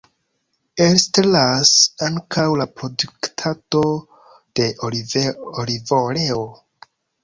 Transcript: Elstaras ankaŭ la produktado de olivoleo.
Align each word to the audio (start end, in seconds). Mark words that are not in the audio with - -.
Elstaras 0.85 1.73
ankaŭ 2.09 2.47
la 2.63 2.69
produktado 2.81 3.85
de 4.61 4.71
olivoleo. 4.93 6.47